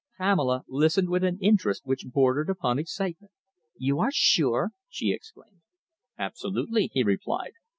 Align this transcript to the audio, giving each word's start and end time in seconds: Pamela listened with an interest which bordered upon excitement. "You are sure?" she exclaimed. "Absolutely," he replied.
Pamela 0.17 0.63
listened 0.67 1.09
with 1.09 1.23
an 1.23 1.37
interest 1.43 1.85
which 1.85 2.07
bordered 2.07 2.49
upon 2.49 2.79
excitement. 2.79 3.31
"You 3.77 3.99
are 3.99 4.09
sure?" 4.11 4.71
she 4.89 5.11
exclaimed. 5.13 5.61
"Absolutely," 6.17 6.89
he 6.91 7.03
replied. 7.03 7.51